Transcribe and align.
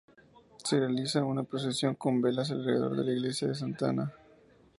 Se 0.63 0.79
realiza 0.79 1.23
una 1.23 1.43
procesión 1.43 1.93
con 1.93 2.21
velas 2.23 2.49
alrededor 2.49 2.97
de 2.97 3.03
la 3.03 3.11
Iglesia 3.11 3.49
de 3.49 3.53
Santa 3.53 3.89
Ana. 3.89 4.11